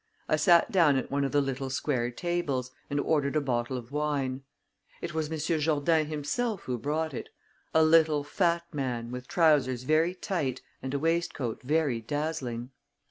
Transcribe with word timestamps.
I 0.27 0.35
sat 0.35 0.71
down 0.71 0.95
at 0.95 1.11
one 1.11 1.23
of 1.23 1.31
the 1.31 1.41
little 1.41 1.69
square 1.69 2.09
tables, 2.09 2.71
and 2.89 2.99
ordered 2.99 3.35
a 3.35 3.39
bottle 3.39 3.77
of 3.77 3.91
wine. 3.91 4.41
It 4.99 5.13
was 5.13 5.29
Monsieur 5.29 5.59
Jourdain 5.59 6.07
himself 6.07 6.63
who 6.63 6.79
brought 6.79 7.13
it: 7.13 7.29
a 7.71 7.83
little, 7.83 8.23
fat 8.23 8.63
man, 8.73 9.11
with 9.11 9.27
trousers 9.27 9.83
very 9.83 10.15
tight, 10.15 10.63
and 10.81 10.95
a 10.95 10.97
waistcoat 10.97 11.61
very 11.61 12.01
dazzling. 12.01 12.71